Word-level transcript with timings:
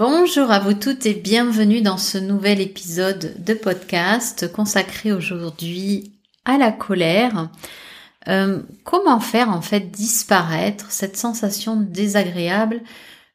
Bonjour 0.00 0.50
à 0.50 0.60
vous 0.60 0.72
toutes 0.72 1.04
et 1.04 1.12
bienvenue 1.12 1.82
dans 1.82 1.98
ce 1.98 2.16
nouvel 2.16 2.62
épisode 2.62 3.34
de 3.44 3.52
podcast 3.52 4.50
consacré 4.50 5.12
aujourd'hui 5.12 6.18
à 6.46 6.56
la 6.56 6.72
colère. 6.72 7.50
Euh, 8.26 8.62
comment 8.82 9.20
faire 9.20 9.50
en 9.50 9.60
fait 9.60 9.90
disparaître 9.90 10.90
cette 10.90 11.18
sensation 11.18 11.76
désagréable 11.76 12.80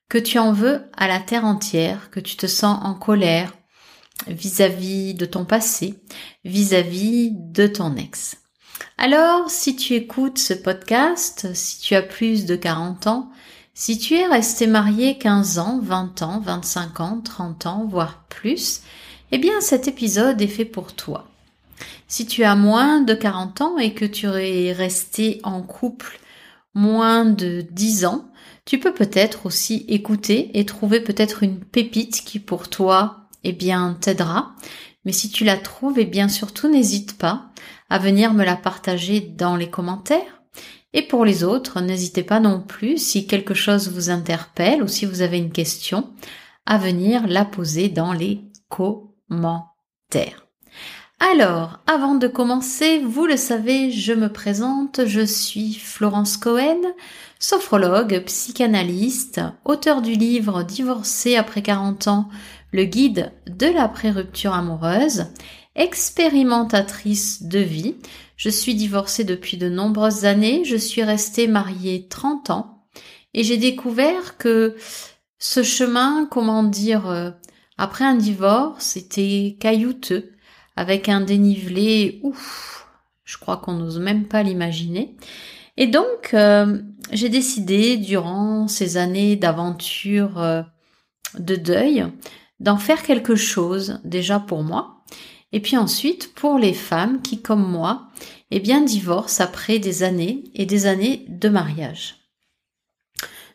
que 0.10 0.18
tu 0.18 0.40
en 0.40 0.54
veux 0.54 0.82
à 0.98 1.08
la 1.08 1.20
terre 1.20 1.46
entière, 1.46 2.10
que 2.10 2.20
tu 2.20 2.36
te 2.36 2.48
sens 2.48 2.80
en 2.82 2.96
colère 2.96 3.54
vis-à-vis 4.26 5.14
de 5.14 5.28
ton 5.28 5.46
passé, 5.46 6.02
vis-à-vis 6.46 7.30
de 7.32 7.68
ton 7.68 7.96
ex? 7.96 8.38
Alors, 8.98 9.52
si 9.52 9.76
tu 9.76 9.94
écoutes 9.94 10.40
ce 10.40 10.56
podcast, 10.56 11.54
si 11.54 11.80
tu 11.80 11.94
as 11.94 12.02
plus 12.02 12.48
de 12.48 12.56
40 12.56 13.06
ans, 13.06 13.30
si 13.78 13.98
tu 13.98 14.16
es 14.16 14.26
resté 14.26 14.68
marié 14.68 15.18
15 15.18 15.60
ans, 15.60 15.80
20 15.84 16.22
ans, 16.22 16.40
25 16.40 17.00
ans, 17.02 17.22
30 17.22 17.66
ans, 17.66 17.86
voire 17.86 18.24
plus, 18.30 18.82
eh 19.34 19.38
bien 19.38 19.60
cet 19.60 19.90
épisode 19.90 20.42
est 20.42 20.48
fait 20.48 20.64
pour 20.64 20.94
toi. 20.94 21.28
Si 22.08 22.26
tu 22.26 22.46
as 22.46 22.56
moins 22.56 23.02
de 23.02 23.14
40 23.14 23.60
ans 23.60 23.78
et 23.78 23.94
que 23.94 24.06
tu 24.06 24.28
es 24.28 24.72
resté 24.72 25.42
en 25.44 25.62
couple 25.62 26.20
moins 26.74 27.26
de 27.26 27.66
10 27.70 28.06
ans, 28.06 28.26
tu 28.64 28.80
peux 28.80 28.94
peut-être 28.94 29.46
aussi 29.46 29.86
écouter 29.90 30.58
et 30.58 30.66
trouver 30.66 31.02
peut-être 31.02 31.44
une 31.44 31.60
pépite 31.60 32.24
qui 32.24 32.40
pour 32.40 32.70
toi, 32.70 33.28
eh 33.44 33.52
bien, 33.52 33.98
t'aidera. 34.00 34.56
Mais 35.04 35.12
si 35.12 35.30
tu 35.30 35.44
la 35.44 35.58
trouves, 35.58 36.00
eh 36.00 36.06
bien, 36.06 36.30
surtout 36.30 36.70
n'hésite 36.70 37.18
pas 37.18 37.50
à 37.90 38.00
venir 38.00 38.34
me 38.34 38.46
la 38.46 38.56
partager 38.56 39.20
dans 39.20 39.58
les 39.58 39.70
commentaires 39.70 40.35
et 40.96 41.02
pour 41.02 41.26
les 41.26 41.44
autres, 41.44 41.82
n'hésitez 41.82 42.24
pas 42.24 42.40
non 42.40 42.62
plus, 42.62 42.98
si 42.98 43.28
quelque 43.28 43.54
chose 43.54 43.92
vous 43.92 44.10
interpelle 44.10 44.82
ou 44.82 44.88
si 44.88 45.06
vous 45.06 45.22
avez 45.22 45.38
une 45.38 45.52
question, 45.52 46.10
à 46.66 46.78
venir 46.78 47.28
la 47.28 47.44
poser 47.44 47.90
dans 47.90 48.14
les 48.14 48.40
commentaires. 48.70 50.48
Alors, 51.20 51.80
avant 51.86 52.16
de 52.16 52.30
commencer, 52.30 53.00
vous 53.00 53.26
le 53.26 53.36
savez, 53.36 53.92
je 53.92 54.14
me 54.14 54.32
présente, 54.32 55.06
je 55.06 55.20
suis 55.20 55.74
Florence 55.74 56.38
Cohen, 56.38 56.82
sophrologue, 57.40 58.24
psychanalyste, 58.26 59.42
auteur 59.66 60.02
du 60.02 60.14
livre 60.14 60.64
Divorcé 60.64 61.36
après 61.36 61.62
40 61.62 62.08
ans, 62.08 62.30
le 62.72 62.86
guide 62.86 63.34
de 63.48 63.68
la 63.68 63.90
pré-rupture 63.90 64.54
amoureuse, 64.54 65.26
expérimentatrice 65.76 67.44
de 67.44 67.60
vie, 67.60 67.96
je 68.38 68.50
suis 68.50 68.76
divorcée 68.76 69.24
depuis 69.24 69.58
de 69.58 69.70
nombreuses 69.70 70.26
années, 70.26 70.64
je 70.66 70.76
suis 70.76 71.04
restée 71.04 71.48
mariée 71.48 72.08
30 72.10 72.50
ans. 72.50 72.86
Et 73.34 73.44
j'ai 73.44 73.58
découvert 73.58 74.38
que 74.38 74.76
ce 75.38 75.64
chemin, 75.64 76.28
comment 76.30 76.64
dire, 76.64 77.08
euh, 77.08 77.32
après 77.78 78.06
un 78.06 78.16
divorce, 78.16 78.96
était 78.96 79.58
caillouteux, 79.60 80.32
avec 80.76 81.10
un 81.10 81.22
dénivelé, 81.22 82.20
ouf, 82.24 82.88
je 83.26 83.38
crois 83.38 83.58
qu'on 83.58 83.74
n'ose 83.74 84.00
même 84.00 84.26
pas 84.26 84.44
l'imaginer. 84.44 85.16
Et 85.78 85.88
donc, 85.88 86.34
euh, 86.34 86.82
j'ai 87.12 87.30
décidé, 87.30 87.98
durant 87.98 88.68
ces 88.68 88.98
années 88.98 89.36
d'aventure 89.36 90.40
euh, 90.40 90.62
de 91.38 91.56
deuil, 91.56 92.06
d'en 92.60 92.78
faire 92.78 93.04
quelque 93.04 93.36
chose, 93.36 94.00
déjà 94.06 94.40
pour 94.40 94.64
moi, 94.64 94.95
et 95.56 95.62
puis 95.62 95.78
ensuite, 95.78 96.36
pour 96.36 96.60
les 96.60 96.74
femmes 96.74 97.22
qui, 97.22 97.42
comme 97.42 97.66
moi, 97.66 98.10
eh 98.52 98.60
bien, 98.60 98.82
divorcent 98.82 99.42
après 99.42 99.80
des 99.80 100.04
années 100.04 100.44
et 100.54 100.66
des 100.66 100.86
années 100.86 101.26
de 101.30 101.48
mariage. 101.48 102.18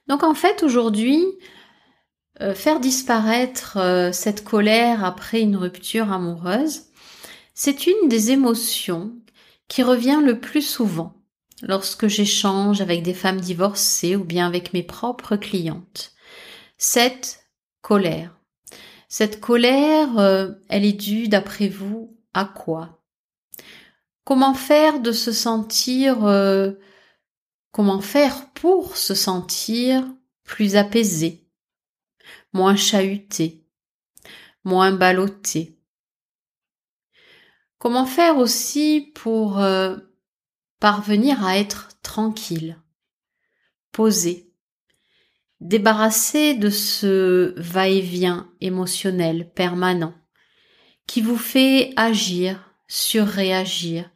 Donc 0.08 0.22
en 0.22 0.32
fait, 0.32 0.62
aujourd'hui, 0.62 1.22
euh, 2.40 2.54
faire 2.54 2.80
disparaître 2.80 3.76
euh, 3.76 4.12
cette 4.12 4.44
colère 4.44 5.04
après 5.04 5.42
une 5.42 5.56
rupture 5.56 6.10
amoureuse, 6.10 6.84
c'est 7.52 7.86
une 7.86 8.08
des 8.08 8.30
émotions 8.30 9.12
qui 9.68 9.82
revient 9.82 10.22
le 10.24 10.40
plus 10.40 10.66
souvent 10.66 11.12
lorsque 11.60 12.06
j'échange 12.06 12.80
avec 12.80 13.02
des 13.02 13.12
femmes 13.12 13.42
divorcées 13.42 14.16
ou 14.16 14.24
bien 14.24 14.46
avec 14.46 14.72
mes 14.72 14.82
propres 14.82 15.36
clientes. 15.36 16.14
Cette 16.78 17.40
colère. 17.82 18.39
Cette 19.12 19.40
colère, 19.40 20.20
euh, 20.20 20.52
elle 20.68 20.84
est 20.84 20.92
due, 20.92 21.26
d'après 21.26 21.68
vous, 21.68 22.16
à 22.32 22.44
quoi? 22.44 23.02
Comment 24.22 24.54
faire 24.54 25.00
de 25.00 25.10
se 25.10 25.32
sentir, 25.32 26.24
euh, 26.26 26.74
comment 27.72 28.00
faire 28.00 28.52
pour 28.52 28.96
se 28.96 29.16
sentir 29.16 30.06
plus 30.44 30.76
apaisé, 30.76 31.44
moins 32.52 32.76
chahuté, 32.76 33.66
moins 34.62 34.92
ballotté? 34.92 35.76
Comment 37.78 38.06
faire 38.06 38.38
aussi 38.38 39.10
pour 39.16 39.58
euh, 39.58 39.96
parvenir 40.78 41.44
à 41.44 41.58
être 41.58 42.00
tranquille, 42.02 42.80
posé, 43.90 44.49
débarrasser 45.60 46.54
de 46.54 46.70
ce 46.70 47.54
va-et-vient 47.56 48.50
émotionnel 48.60 49.50
permanent 49.52 50.14
qui 51.06 51.20
vous 51.20 51.36
fait 51.36 51.92
agir, 51.96 52.72
surréagir, 52.88 54.10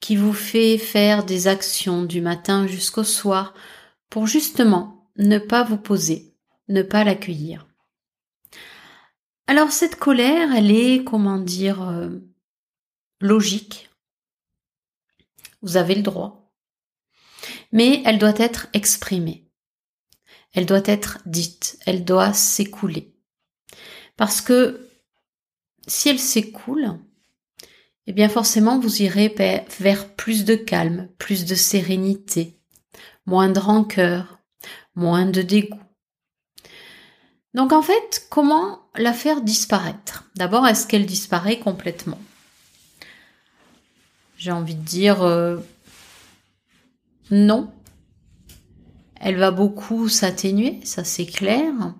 qui 0.00 0.16
vous 0.16 0.32
fait 0.32 0.78
faire 0.78 1.24
des 1.24 1.46
actions 1.46 2.02
du 2.02 2.20
matin 2.20 2.66
jusqu'au 2.66 3.04
soir 3.04 3.54
pour 4.10 4.26
justement 4.26 5.08
ne 5.16 5.38
pas 5.38 5.62
vous 5.62 5.78
poser, 5.78 6.34
ne 6.68 6.82
pas 6.82 7.04
l'accueillir. 7.04 7.66
Alors 9.46 9.70
cette 9.70 9.96
colère, 9.96 10.54
elle 10.54 10.70
est, 10.70 11.04
comment 11.04 11.38
dire, 11.38 11.82
euh, 11.82 12.10
logique. 13.20 13.90
Vous 15.62 15.76
avez 15.76 15.94
le 15.94 16.02
droit. 16.02 16.52
Mais 17.72 18.02
elle 18.04 18.18
doit 18.18 18.38
être 18.38 18.68
exprimée 18.72 19.43
elle 20.54 20.66
doit 20.66 20.82
être 20.84 21.18
dite, 21.26 21.78
elle 21.84 22.04
doit 22.04 22.32
s'écouler. 22.32 23.12
Parce 24.16 24.40
que 24.40 24.88
si 25.86 26.08
elle 26.08 26.18
s'écoule, 26.18 26.98
eh 28.06 28.12
bien 28.12 28.28
forcément 28.28 28.78
vous 28.78 29.02
irez 29.02 29.34
vers 29.80 30.08
plus 30.14 30.44
de 30.44 30.54
calme, 30.54 31.08
plus 31.18 31.44
de 31.44 31.54
sérénité, 31.54 32.58
moins 33.26 33.48
de 33.48 33.58
rancœur, 33.58 34.38
moins 34.94 35.26
de 35.26 35.42
dégoût. 35.42 35.80
Donc 37.54 37.72
en 37.72 37.82
fait, 37.82 38.26
comment 38.30 38.80
la 38.96 39.12
faire 39.12 39.40
disparaître? 39.40 40.24
D'abord, 40.34 40.66
est-ce 40.66 40.86
qu'elle 40.86 41.06
disparaît 41.06 41.58
complètement? 41.58 42.18
J'ai 44.36 44.50
envie 44.50 44.74
de 44.74 44.82
dire 44.82 45.22
euh, 45.22 45.58
non, 47.30 47.72
elle 49.24 49.38
va 49.38 49.50
beaucoup 49.50 50.10
s'atténuer, 50.10 50.80
ça 50.84 51.02
c'est 51.02 51.24
clair. 51.24 51.94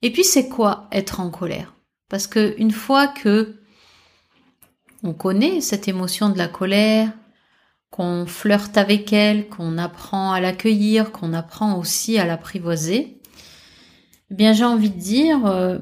Et 0.00 0.10
puis 0.10 0.24
c'est 0.24 0.48
quoi 0.48 0.88
être 0.90 1.20
en 1.20 1.30
colère? 1.30 1.74
Parce 2.08 2.26
que 2.26 2.54
une 2.58 2.70
fois 2.70 3.08
que 3.08 3.60
on 5.02 5.12
connaît 5.12 5.60
cette 5.60 5.86
émotion 5.86 6.30
de 6.30 6.38
la 6.38 6.48
colère, 6.48 7.12
qu'on 7.90 8.24
flirte 8.24 8.78
avec 8.78 9.12
elle, 9.12 9.48
qu'on 9.48 9.76
apprend 9.76 10.32
à 10.32 10.40
l'accueillir, 10.40 11.12
qu'on 11.12 11.34
apprend 11.34 11.78
aussi 11.78 12.18
à 12.18 12.24
l'apprivoiser, 12.24 13.20
eh 14.30 14.34
bien 14.34 14.54
j'ai 14.54 14.64
envie 14.64 14.90
de 14.90 14.98
dire, 14.98 15.44
euh, 15.44 15.78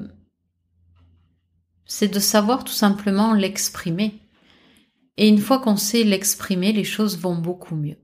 c'est 1.85 2.13
de 2.13 2.19
savoir 2.19 2.65
tout 2.65 2.73
simplement 2.73 3.33
l'exprimer. 3.33 4.19
Et 5.15 5.29
une 5.29 5.39
fois 5.39 5.59
qu'on 5.59 5.77
sait 5.77 6.03
l'exprimer, 6.03 6.73
les 6.73 6.83
choses 6.83 7.17
vont 7.17 7.35
beaucoup 7.35 7.77
mieux. 7.77 7.97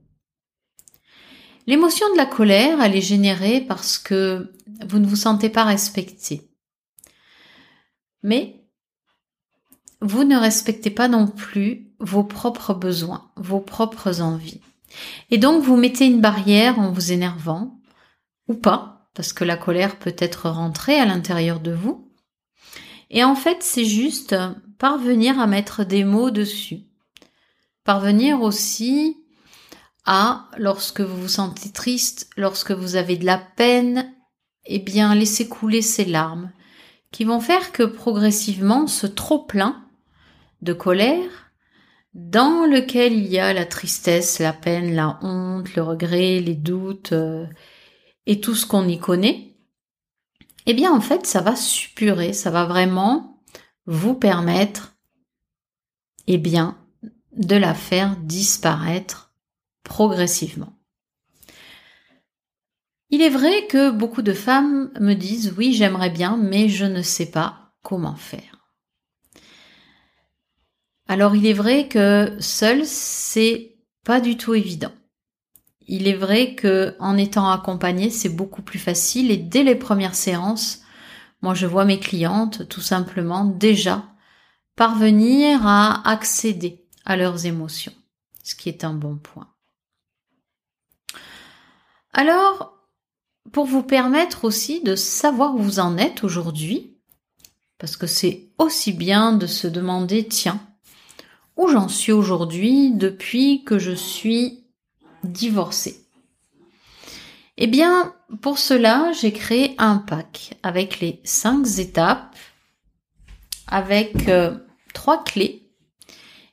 L'émotion 1.66 2.10
de 2.12 2.16
la 2.16 2.26
colère, 2.26 2.82
elle 2.82 2.96
est 2.96 3.00
générée 3.00 3.60
parce 3.60 3.98
que 3.98 4.52
vous 4.88 4.98
ne 4.98 5.06
vous 5.06 5.16
sentez 5.16 5.48
pas 5.48 5.64
respecté. 5.64 6.50
Mais 8.22 8.64
vous 10.00 10.24
ne 10.24 10.36
respectez 10.36 10.90
pas 10.90 11.08
non 11.08 11.28
plus 11.28 11.92
vos 12.00 12.24
propres 12.24 12.74
besoins, 12.74 13.30
vos 13.36 13.60
propres 13.60 14.20
envies. 14.20 14.60
Et 15.30 15.38
donc 15.38 15.62
vous 15.62 15.76
mettez 15.76 16.06
une 16.06 16.20
barrière 16.20 16.78
en 16.78 16.90
vous 16.90 17.12
énervant, 17.12 17.78
ou 18.48 18.54
pas, 18.54 19.08
parce 19.14 19.32
que 19.32 19.44
la 19.44 19.56
colère 19.56 19.98
peut 19.98 20.16
être 20.18 20.50
rentrée 20.50 20.98
à 20.98 21.06
l'intérieur 21.06 21.60
de 21.60 21.72
vous. 21.72 22.10
Et 23.10 23.22
en 23.24 23.34
fait, 23.34 23.58
c'est 23.62 23.84
juste 23.84 24.34
parvenir 24.78 25.38
à 25.38 25.46
mettre 25.46 25.84
des 25.84 26.02
mots 26.02 26.30
dessus. 26.30 26.80
Parvenir 27.84 28.40
aussi 28.40 29.21
à, 30.04 30.48
lorsque 30.58 31.00
vous 31.00 31.22
vous 31.22 31.28
sentez 31.28 31.70
triste, 31.70 32.30
lorsque 32.36 32.72
vous 32.72 32.96
avez 32.96 33.16
de 33.16 33.26
la 33.26 33.38
peine, 33.38 34.12
eh 34.64 34.78
bien, 34.78 35.14
laissez 35.14 35.48
couler 35.48 35.82
ces 35.82 36.04
larmes, 36.04 36.50
qui 37.10 37.24
vont 37.24 37.40
faire 37.40 37.72
que 37.72 37.82
progressivement 37.82 38.86
ce 38.86 39.06
trop-plein 39.06 39.84
de 40.62 40.72
colère, 40.72 41.50
dans 42.14 42.66
lequel 42.66 43.14
il 43.14 43.26
y 43.26 43.38
a 43.38 43.52
la 43.52 43.64
tristesse, 43.64 44.38
la 44.38 44.52
peine, 44.52 44.94
la 44.94 45.18
honte, 45.22 45.74
le 45.74 45.82
regret, 45.82 46.40
les 46.40 46.54
doutes, 46.54 47.12
euh, 47.12 47.46
et 48.26 48.40
tout 48.40 48.54
ce 48.54 48.66
qu'on 48.66 48.86
y 48.86 48.98
connaît, 48.98 49.56
eh 50.66 50.74
bien 50.74 50.92
en 50.92 51.00
fait 51.00 51.26
ça 51.26 51.40
va 51.40 51.56
suppurer, 51.56 52.32
ça 52.32 52.50
va 52.50 52.64
vraiment 52.64 53.42
vous 53.86 54.14
permettre 54.14 54.94
eh 56.26 56.38
bien 56.38 56.78
de 57.32 57.56
la 57.56 57.74
faire 57.74 58.16
disparaître 58.16 59.31
progressivement. 59.82 60.78
Il 63.10 63.20
est 63.20 63.30
vrai 63.30 63.66
que 63.66 63.90
beaucoup 63.90 64.22
de 64.22 64.32
femmes 64.32 64.90
me 64.98 65.14
disent 65.14 65.54
oui 65.56 65.74
j'aimerais 65.74 66.10
bien 66.10 66.36
mais 66.36 66.68
je 66.68 66.86
ne 66.86 67.02
sais 67.02 67.30
pas 67.30 67.74
comment 67.82 68.16
faire. 68.16 68.70
Alors 71.08 71.36
il 71.36 71.46
est 71.46 71.52
vrai 71.52 71.88
que 71.88 72.36
seul 72.40 72.86
c'est 72.86 73.76
pas 74.04 74.20
du 74.20 74.36
tout 74.36 74.54
évident. 74.54 74.92
Il 75.86 76.08
est 76.08 76.14
vrai 76.14 76.54
que 76.54 76.96
en 77.00 77.18
étant 77.18 77.50
accompagné, 77.50 78.08
c'est 78.10 78.28
beaucoup 78.28 78.62
plus 78.62 78.78
facile 78.78 79.30
et 79.30 79.36
dès 79.36 79.62
les 79.62 79.74
premières 79.74 80.14
séances, 80.14 80.82
moi 81.42 81.54
je 81.54 81.66
vois 81.66 81.84
mes 81.84 82.00
clientes 82.00 82.68
tout 82.68 82.80
simplement 82.80 83.44
déjà 83.44 84.04
parvenir 84.76 85.66
à 85.66 86.08
accéder 86.08 86.86
à 87.04 87.16
leurs 87.16 87.46
émotions, 87.46 87.92
ce 88.42 88.54
qui 88.54 88.68
est 88.68 88.84
un 88.84 88.94
bon 88.94 89.16
point. 89.16 89.51
Alors, 92.12 92.78
pour 93.52 93.64
vous 93.64 93.82
permettre 93.82 94.44
aussi 94.44 94.82
de 94.82 94.96
savoir 94.96 95.54
où 95.54 95.58
vous 95.58 95.80
en 95.80 95.96
êtes 95.96 96.24
aujourd'hui, 96.24 96.96
parce 97.78 97.96
que 97.96 98.06
c'est 98.06 98.50
aussi 98.58 98.92
bien 98.92 99.32
de 99.32 99.46
se 99.46 99.66
demander, 99.66 100.26
tiens, 100.28 100.60
où 101.56 101.68
j'en 101.68 101.88
suis 101.88 102.12
aujourd'hui 102.12 102.90
depuis 102.92 103.64
que 103.64 103.78
je 103.78 103.92
suis 103.92 104.64
divorcer 105.24 106.04
Eh 107.56 107.66
bien, 107.66 108.14
pour 108.40 108.58
cela, 108.58 109.12
j'ai 109.12 109.32
créé 109.32 109.74
un 109.78 109.96
pack 109.96 110.54
avec 110.62 111.00
les 111.00 111.20
cinq 111.24 111.66
étapes, 111.78 112.36
avec 113.66 114.28
euh, 114.28 114.56
trois 114.92 115.24
clés, 115.24 115.70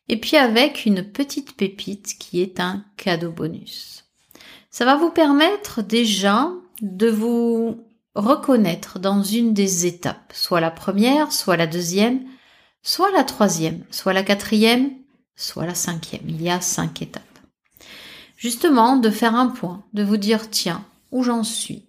et 0.08 0.18
puis 0.18 0.38
avec 0.38 0.86
une 0.86 1.04
petite 1.04 1.56
pépite 1.56 2.18
qui 2.18 2.42
est 2.42 2.60
un 2.60 2.86
cadeau 2.98 3.32
bonus. 3.32 4.09
Ça 4.72 4.86
va 4.86 4.96
vous 4.96 5.10
permettre 5.10 5.82
déjà 5.82 6.52
de 6.82 7.10
vous 7.10 7.84
reconnaître 8.16 9.00
dans 9.00 9.24
une 9.24 9.54
des 9.54 9.86
étapes, 9.86 10.32
soit 10.34 10.62
la 10.62 10.72
première, 10.72 11.32
soit 11.32 11.58
la 11.58 11.68
deuxième, 11.68 12.24
soit 12.84 13.12
la 13.12 13.24
troisième, 13.24 13.84
soit 13.92 14.14
la 14.14 14.24
quatrième, 14.24 14.92
soit 15.36 15.66
la 15.66 15.76
cinquième. 15.76 16.28
Il 16.28 16.42
y 16.42 16.50
a 16.50 16.62
cinq 16.62 17.02
étapes 17.02 17.24
justement 18.40 18.96
de 18.96 19.12
faire 19.12 19.36
un 19.36 19.48
point, 19.48 19.84
de 19.94 20.02
vous 20.02 20.18
dire 20.18 20.50
tiens, 20.50 20.84
où 21.12 21.24
j'en 21.24 21.44
suis. 21.44 21.86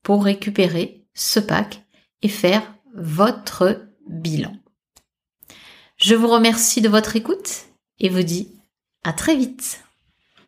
pour 0.03 0.25
récupérer 0.25 1.07
ce 1.15 1.41
pack 1.41 1.85
et 2.23 2.29
faire 2.29 2.75
votre 2.95 3.89
bilan. 4.09 4.53
Je 5.97 6.15
vous 6.15 6.29
remercie 6.29 6.81
de 6.81 6.89
votre 6.89 7.17
écoute 7.17 7.67
et 7.99 8.09
vous 8.09 8.23
dis 8.23 8.53
à 9.05 9.13
très 9.13 9.37
vite. 9.37 9.83